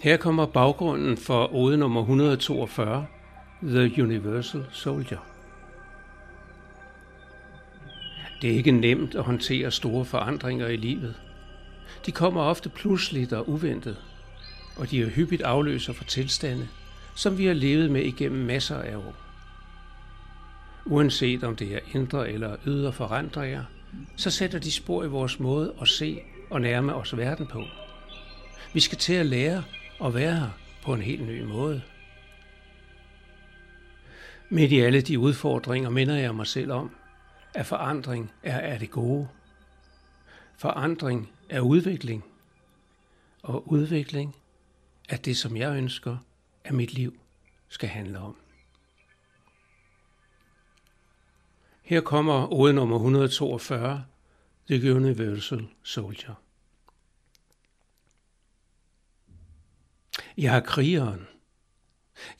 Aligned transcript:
Her 0.00 0.16
kommer 0.16 0.46
baggrunden 0.46 1.16
for 1.16 1.54
ode 1.54 1.76
nummer 1.76 2.00
142, 2.00 3.06
The 3.62 4.02
Universal 4.02 4.64
Soldier. 4.72 5.18
Det 8.42 8.50
er 8.50 8.54
ikke 8.54 8.72
nemt 8.72 9.14
at 9.14 9.24
håndtere 9.24 9.70
store 9.70 10.04
forandringer 10.04 10.66
i 10.66 10.76
livet. 10.76 11.14
De 12.06 12.12
kommer 12.12 12.42
ofte 12.42 12.68
pludseligt 12.68 13.32
og 13.32 13.48
uventet, 13.48 13.96
og 14.76 14.90
de 14.90 15.02
er 15.02 15.06
hyppigt 15.06 15.42
afløser 15.42 15.92
for 15.92 16.04
tilstande, 16.04 16.68
som 17.16 17.38
vi 17.38 17.46
har 17.46 17.54
levet 17.54 17.90
med 17.90 18.02
igennem 18.02 18.46
masser 18.46 18.78
af 18.78 18.96
år. 18.96 19.14
Uanset 20.84 21.44
om 21.44 21.56
det 21.56 21.74
er 21.74 21.80
indre 21.94 22.30
eller 22.30 22.56
ydre 22.66 22.92
forandringer, 22.92 23.64
så 24.16 24.30
sætter 24.30 24.58
de 24.58 24.72
spor 24.72 25.04
i 25.04 25.08
vores 25.08 25.40
måde 25.40 25.72
at 25.80 25.88
se 25.88 26.20
og 26.50 26.60
nærme 26.60 26.94
os 26.94 27.16
verden 27.16 27.46
på. 27.46 27.64
Vi 28.72 28.80
skal 28.80 28.98
til 28.98 29.14
at 29.14 29.26
lære 29.26 29.62
at 30.04 30.14
være 30.14 30.34
her 30.34 30.50
på 30.82 30.94
en 30.94 31.02
helt 31.02 31.26
ny 31.26 31.42
måde. 31.42 31.82
Midt 34.48 34.72
i 34.72 34.80
alle 34.80 35.00
de 35.00 35.18
udfordringer 35.18 35.90
minder 35.90 36.16
jeg 36.16 36.34
mig 36.34 36.46
selv 36.46 36.72
om, 36.72 36.96
at 37.54 37.66
forandring 37.66 38.32
er 38.42 38.60
af 38.60 38.78
det 38.78 38.90
gode. 38.90 39.28
Forandring 40.56 41.32
er 41.48 41.60
udvikling, 41.60 42.24
og 43.42 43.72
udvikling 43.72 44.36
er 45.08 45.16
det, 45.16 45.36
som 45.36 45.56
jeg 45.56 45.76
ønsker, 45.76 46.16
at 46.64 46.74
mit 46.74 46.92
liv 46.92 47.20
skal 47.68 47.88
handle 47.88 48.18
om. 48.18 48.36
Her 51.82 52.00
kommer 52.00 52.52
ode 52.52 52.72
nummer 52.72 52.96
142, 52.96 54.04
The 54.70 54.94
Universal 54.94 55.68
Soldier. 55.82 56.34
Jeg 60.40 60.56
er 60.56 60.60
krigeren. 60.60 61.26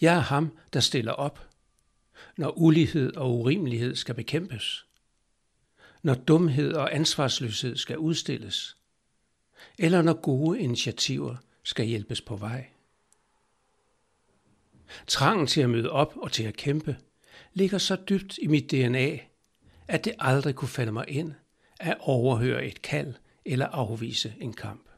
Jeg 0.00 0.14
er 0.14 0.20
ham, 0.20 0.56
der 0.72 0.80
stiller 0.80 1.12
op, 1.12 1.48
når 2.36 2.50
ulighed 2.58 3.16
og 3.16 3.38
urimelighed 3.38 3.96
skal 3.96 4.14
bekæmpes, 4.14 4.86
når 6.02 6.14
dumhed 6.14 6.72
og 6.72 6.94
ansvarsløshed 6.94 7.76
skal 7.76 7.98
udstilles, 7.98 8.76
eller 9.78 10.02
når 10.02 10.12
gode 10.12 10.60
initiativer 10.60 11.36
skal 11.62 11.86
hjælpes 11.86 12.20
på 12.20 12.36
vej. 12.36 12.68
Trangen 15.06 15.46
til 15.46 15.60
at 15.60 15.70
møde 15.70 15.90
op 15.90 16.16
og 16.16 16.32
til 16.32 16.42
at 16.42 16.56
kæmpe 16.56 16.96
ligger 17.54 17.78
så 17.78 17.96
dybt 17.96 18.38
i 18.38 18.46
mit 18.46 18.70
DNA, 18.70 19.18
at 19.88 20.04
det 20.04 20.14
aldrig 20.18 20.54
kunne 20.54 20.68
falde 20.68 20.92
mig 20.92 21.04
ind 21.08 21.32
at 21.80 21.96
overhøre 22.00 22.66
et 22.66 22.82
kald 22.82 23.14
eller 23.44 23.66
afvise 23.66 24.34
en 24.40 24.52
kamp. 24.52 24.89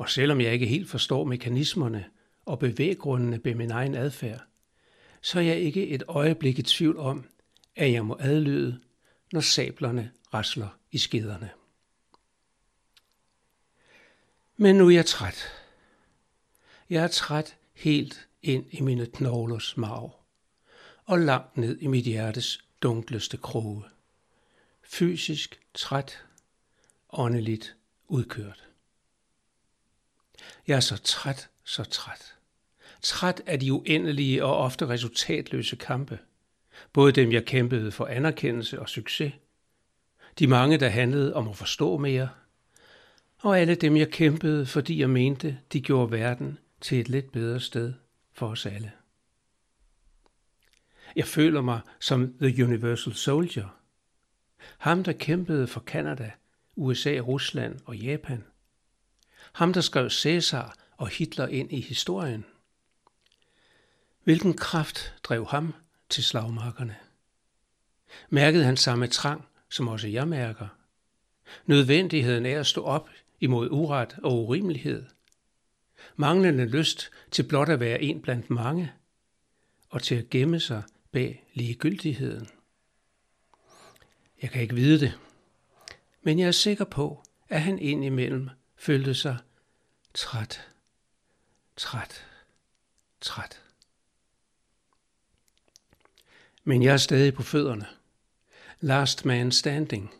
Og 0.00 0.10
selvom 0.10 0.40
jeg 0.40 0.52
ikke 0.52 0.66
helt 0.66 0.90
forstår 0.90 1.24
mekanismerne 1.24 2.04
og 2.44 2.58
bevæggrundene 2.58 3.40
ved 3.44 3.54
min 3.54 3.70
egen 3.70 3.94
adfærd, 3.94 4.40
så 5.22 5.38
er 5.38 5.42
jeg 5.42 5.58
ikke 5.58 5.88
et 5.88 6.02
øjeblik 6.08 6.58
i 6.58 6.62
tvivl 6.62 6.98
om, 6.98 7.24
at 7.76 7.92
jeg 7.92 8.06
må 8.06 8.16
adlyde, 8.20 8.80
når 9.32 9.40
sablerne 9.40 10.12
rasler 10.34 10.68
i 10.90 10.98
skederne. 10.98 11.50
Men 14.56 14.76
nu 14.76 14.86
er 14.86 14.90
jeg 14.90 15.06
træt. 15.06 15.44
Jeg 16.90 17.04
er 17.04 17.08
træt 17.08 17.56
helt 17.74 18.28
ind 18.42 18.64
i 18.70 18.80
mine 18.80 19.06
knoglers 19.06 19.76
marv 19.76 20.16
og 21.04 21.18
langt 21.18 21.56
ned 21.56 21.78
i 21.80 21.86
mit 21.86 22.04
hjertes 22.04 22.64
dunkleste 22.82 23.36
kroge. 23.36 23.84
Fysisk 24.82 25.60
træt, 25.74 26.24
åndeligt 27.10 27.76
udkørt. 28.08 28.69
Jeg 30.66 30.76
er 30.76 30.80
så 30.80 30.96
træt, 30.96 31.48
så 31.64 31.84
træt. 31.84 32.34
Træt 33.02 33.42
af 33.46 33.60
de 33.60 33.72
uendelige 33.72 34.44
og 34.44 34.56
ofte 34.56 34.88
resultatløse 34.88 35.76
kampe. 35.76 36.18
Både 36.92 37.12
dem, 37.12 37.32
jeg 37.32 37.44
kæmpede 37.44 37.92
for 37.92 38.06
anerkendelse 38.06 38.80
og 38.80 38.88
succes. 38.88 39.32
De 40.38 40.46
mange, 40.46 40.78
der 40.78 40.88
handlede 40.88 41.34
om 41.34 41.48
at 41.48 41.56
forstå 41.56 41.96
mere. 41.96 42.28
Og 43.38 43.60
alle 43.60 43.74
dem, 43.74 43.96
jeg 43.96 44.10
kæmpede, 44.10 44.66
fordi 44.66 45.00
jeg 45.00 45.10
mente, 45.10 45.58
de 45.72 45.80
gjorde 45.80 46.12
verden 46.12 46.58
til 46.80 47.00
et 47.00 47.08
lidt 47.08 47.32
bedre 47.32 47.60
sted 47.60 47.92
for 48.32 48.48
os 48.48 48.66
alle. 48.66 48.92
Jeg 51.16 51.26
føler 51.26 51.60
mig 51.60 51.80
som 52.00 52.34
The 52.40 52.64
Universal 52.64 53.14
Soldier. 53.14 53.76
Ham, 54.78 55.04
der 55.04 55.12
kæmpede 55.12 55.66
for 55.66 55.80
Kanada, 55.80 56.30
USA, 56.76 57.18
Rusland 57.18 57.80
og 57.84 57.96
Japan. 57.96 58.44
Ham, 59.52 59.72
der 59.72 59.80
skrev 59.80 60.10
Cæsar 60.10 60.76
og 60.96 61.08
Hitler 61.08 61.46
ind 61.46 61.72
i 61.72 61.80
historien. 61.80 62.44
Hvilken 64.24 64.56
kraft 64.56 65.14
drev 65.22 65.46
ham 65.46 65.74
til 66.08 66.24
slagmarkerne? 66.24 66.96
Mærkede 68.28 68.64
han 68.64 68.76
samme 68.76 69.06
trang, 69.06 69.44
som 69.68 69.88
også 69.88 70.08
jeg 70.08 70.28
mærker? 70.28 70.68
Nødvendigheden 71.66 72.46
af 72.46 72.50
at 72.50 72.66
stå 72.66 72.84
op 72.84 73.08
imod 73.40 73.70
uret 73.70 74.16
og 74.22 74.44
urimelighed. 74.44 75.06
Manglende 76.16 76.66
lyst 76.66 77.10
til 77.30 77.42
blot 77.42 77.68
at 77.68 77.80
være 77.80 78.02
en 78.02 78.22
blandt 78.22 78.50
mange, 78.50 78.92
og 79.88 80.02
til 80.02 80.14
at 80.14 80.30
gemme 80.30 80.60
sig 80.60 80.82
bag 81.12 81.44
ligegyldigheden. 81.54 82.48
Jeg 84.42 84.50
kan 84.50 84.62
ikke 84.62 84.74
vide 84.74 85.00
det, 85.00 85.18
men 86.22 86.38
jeg 86.38 86.46
er 86.46 86.52
sikker 86.52 86.84
på, 86.84 87.22
at 87.48 87.62
han 87.62 87.78
indimellem 87.78 88.50
følte 88.80 89.14
sig 89.14 89.38
træt, 90.14 90.68
træt, 91.76 92.26
træt. 93.20 93.62
Men 96.64 96.82
jeg 96.82 96.92
er 96.92 96.96
stadig 96.96 97.34
på 97.34 97.42
fødderne. 97.42 97.86
Last 98.80 99.24
man 99.24 99.52
standing. 99.52 100.14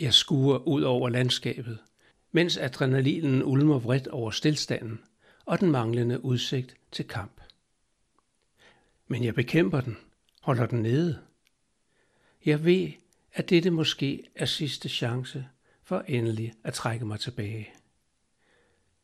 Jeg 0.00 0.14
skuer 0.14 0.58
ud 0.58 0.82
over 0.82 1.08
landskabet, 1.08 1.78
mens 2.32 2.56
adrenalinen 2.56 3.42
ulmer 3.42 3.78
vredt 3.78 4.06
over 4.06 4.30
stillstanden 4.30 5.04
og 5.44 5.60
den 5.60 5.70
manglende 5.70 6.24
udsigt 6.24 6.76
til 6.92 7.08
kamp. 7.08 7.40
Men 9.06 9.24
jeg 9.24 9.34
bekæmper 9.34 9.80
den, 9.80 9.96
holder 10.40 10.66
den 10.66 10.82
nede. 10.82 11.22
Jeg 12.44 12.64
ved, 12.64 12.92
at 13.32 13.50
dette 13.50 13.70
måske 13.70 14.30
er 14.34 14.46
sidste 14.46 14.88
chance 14.88 15.46
for 15.92 16.04
endelig 16.08 16.54
at 16.64 16.74
trække 16.74 17.04
mig 17.04 17.20
tilbage. 17.20 17.70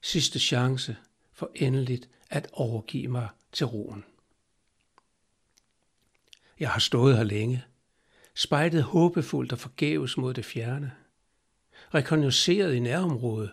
Sidste 0.00 0.38
chance 0.38 0.97
for 1.32 1.50
endeligt 1.54 2.09
at 2.31 2.49
overgive 2.53 3.09
mig 3.09 3.28
til 3.53 3.66
roen. 3.66 4.04
Jeg 6.60 6.71
har 6.71 6.81
stået 6.81 7.16
her 7.16 7.25
længe, 7.25 7.65
spejdet 8.34 8.82
håbefuldt 8.82 9.53
og 9.53 9.59
forgæves 9.59 10.16
mod 10.16 10.34
det 10.34 10.44
fjerne, 10.44 10.93
rekognosceret 11.94 12.75
i 12.75 12.81
nærområdet 12.81 13.50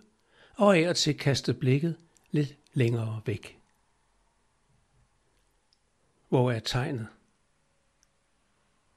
og 0.55 0.77
af 0.77 0.89
og 0.89 0.95
til 0.95 1.17
kastet 1.17 1.59
blikket 1.59 1.95
lidt 2.31 2.55
længere 2.73 3.21
væk. 3.25 3.59
Hvor 6.29 6.51
er 6.51 6.59
tegnet? 6.59 7.07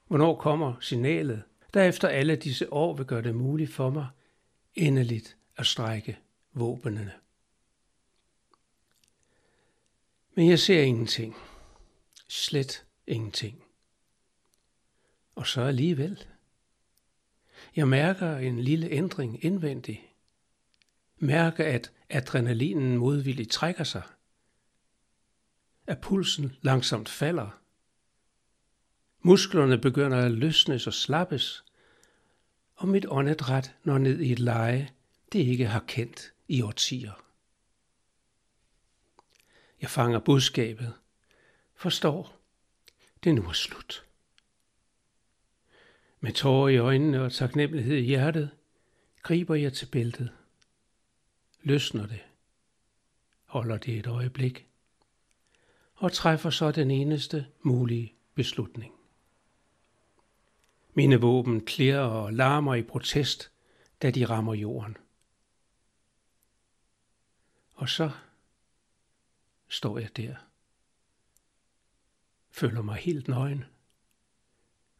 Hvornår 0.07 0.35
kommer 0.35 0.73
signalet, 0.81 1.43
der 1.73 1.83
efter 1.83 2.07
alle 2.07 2.35
disse 2.35 2.73
år 2.73 2.95
vil 2.95 3.05
gøre 3.05 3.21
det 3.21 3.35
muligt 3.35 3.73
for 3.73 3.89
mig 3.89 4.07
endeligt 4.75 5.37
at 5.55 5.65
strække 5.65 6.19
våbnene? 6.53 7.13
Men 10.35 10.49
jeg 10.49 10.59
ser 10.59 10.81
ingenting. 10.81 11.35
Slet 12.27 12.85
ingenting. 13.07 13.63
Og 15.35 15.47
så 15.47 15.61
alligevel. 15.61 16.25
Jeg 17.75 17.87
mærker 17.87 18.37
en 18.37 18.59
lille 18.59 18.89
ændring 18.89 19.45
indvendig. 19.45 20.13
Mærker, 21.17 21.65
at 21.65 21.91
adrenalinen 22.09 22.97
modvilligt 22.97 23.51
trækker 23.51 23.83
sig– 23.83 24.03
at 25.89 26.01
pulsen 26.01 26.55
langsomt 26.61 27.09
falder. 27.09 27.59
Musklerne 29.21 29.77
begynder 29.77 30.17
at 30.17 30.31
løsnes 30.31 30.87
og 30.87 30.93
slappes, 30.93 31.63
og 32.79 32.87
mit 32.87 33.05
åndedræt 33.09 33.75
når 33.83 33.97
ned 33.97 34.19
i 34.19 34.31
et 34.31 34.39
leje, 34.39 34.89
det 35.31 35.39
ikke 35.39 35.67
har 35.67 35.83
kendt 35.87 36.33
i 36.47 36.61
årtier. 36.61 37.23
Jeg 39.81 39.89
fanger 39.89 40.19
budskabet, 40.19 40.93
forstår, 41.75 42.39
det 43.23 43.35
nu 43.35 43.41
er 43.41 43.53
slut. 43.53 44.05
Med 46.19 46.31
tårer 46.31 46.69
i 46.69 46.77
øjnene 46.77 47.21
og 47.21 47.33
taknemmelighed 47.33 47.97
i 47.97 48.05
hjertet, 48.05 48.49
griber 49.21 49.55
jeg 49.55 49.73
til 49.73 49.85
bæltet. 49.85 50.31
Løsner 51.61 52.07
det. 52.07 52.19
Holder 53.43 53.77
det 53.77 53.97
et 53.97 54.07
øjeblik 54.07 54.67
og 55.95 56.11
træffer 56.11 56.49
så 56.49 56.71
den 56.71 56.91
eneste 56.91 57.47
mulige 57.61 58.13
beslutning. 58.35 58.98
Mine 60.99 61.21
våben 61.21 61.65
klirrer 61.65 61.99
og 61.99 62.33
larmer 62.33 62.75
i 62.75 62.81
protest, 62.83 63.51
da 64.01 64.11
de 64.11 64.25
rammer 64.25 64.53
jorden. 64.53 64.97
Og 67.73 67.89
så 67.89 68.11
står 69.67 69.99
jeg 69.99 70.17
der. 70.17 70.35
Føler 72.51 72.81
mig 72.81 72.95
helt 72.95 73.27
nøgen. 73.27 73.65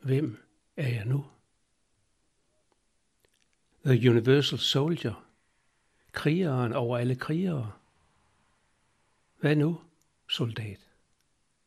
Hvem 0.01 0.43
er 0.75 0.87
jeg 0.87 1.05
nu? 1.05 1.25
The 3.85 4.09
Universal 4.09 4.59
Soldier. 4.59 5.25
Krigeren 6.11 6.73
over 6.73 6.97
alle 6.97 7.15
krigere. 7.15 7.71
Hvad 9.39 9.55
nu, 9.55 9.81
soldat? 10.29 10.88